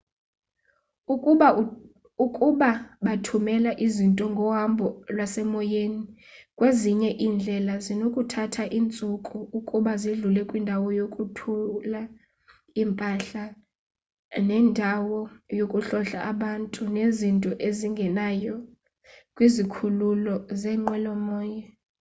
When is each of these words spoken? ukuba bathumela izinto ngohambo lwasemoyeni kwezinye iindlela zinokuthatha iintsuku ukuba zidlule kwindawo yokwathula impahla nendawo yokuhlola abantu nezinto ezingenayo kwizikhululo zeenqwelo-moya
ukuba 2.25 2.69
bathumela 3.05 3.71
izinto 3.85 4.23
ngohambo 4.33 4.85
lwasemoyeni 5.15 6.03
kwezinye 6.57 7.09
iindlela 7.25 7.73
zinokuthatha 7.85 8.63
iintsuku 8.75 9.35
ukuba 9.59 9.91
zidlule 10.01 10.41
kwindawo 10.49 10.87
yokwathula 10.99 12.01
impahla 12.81 13.43
nendawo 14.47 15.19
yokuhlola 15.59 16.19
abantu 16.31 16.81
nezinto 16.95 17.51
ezingenayo 17.67 18.55
kwizikhululo 19.35 20.35
zeenqwelo-moya 20.59 21.65